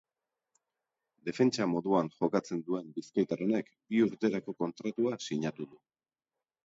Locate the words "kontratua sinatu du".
4.63-5.83